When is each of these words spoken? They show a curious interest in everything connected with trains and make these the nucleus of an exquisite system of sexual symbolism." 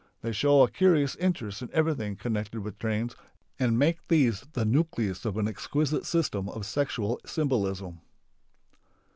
They 0.21 0.31
show 0.31 0.63
a 0.63 0.67
curious 0.71 1.15
interest 1.17 1.61
in 1.61 1.69
everything 1.73 2.15
connected 2.15 2.61
with 2.61 2.79
trains 2.79 3.15
and 3.59 3.77
make 3.77 4.07
these 4.07 4.41
the 4.53 4.65
nucleus 4.65 5.25
of 5.25 5.37
an 5.37 5.47
exquisite 5.47 6.07
system 6.07 6.49
of 6.49 6.65
sexual 6.65 7.19
symbolism." 7.23 8.01